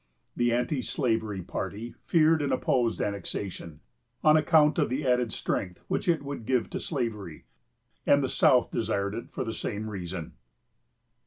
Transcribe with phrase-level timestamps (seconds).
[0.35, 3.81] The anti slavery party feared and opposed annexation,
[4.23, 7.45] on account of the added strength which it would give to slavery,
[8.07, 10.33] and the South desired it for the same reason.